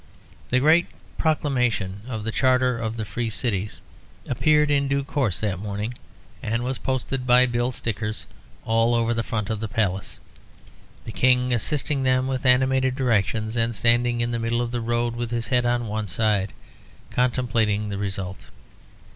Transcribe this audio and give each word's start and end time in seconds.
"The 0.49 0.59
Great 0.59 0.87
Proclamation 1.19 2.01
of 2.07 2.23
the 2.23 2.31
Charter 2.31 2.75
of 2.75 2.97
the 2.97 3.05
Free 3.05 3.29
Cities" 3.29 3.79
appeared 4.27 4.71
in 4.71 4.87
due 4.87 5.03
course 5.03 5.39
that 5.41 5.59
morning, 5.59 5.93
and 6.41 6.63
was 6.63 6.79
posted 6.79 7.27
by 7.27 7.45
bill 7.45 7.71
stickers 7.71 8.25
all 8.65 8.95
over 8.95 9.13
the 9.13 9.21
front 9.21 9.51
of 9.51 9.59
the 9.59 9.67
Palace, 9.67 10.19
the 11.05 11.11
King 11.11 11.53
assisting 11.53 12.01
them 12.01 12.25
with 12.27 12.47
animated 12.47 12.95
directions, 12.95 13.55
and 13.55 13.75
standing 13.75 14.21
in 14.21 14.31
the 14.31 14.39
middle 14.39 14.59
of 14.63 14.71
the 14.71 14.81
road, 14.81 15.15
with 15.15 15.29
his 15.29 15.49
head 15.49 15.67
on 15.67 15.87
one 15.87 16.07
side, 16.07 16.51
contemplating 17.11 17.89
the 17.89 17.99
result. 17.99 18.47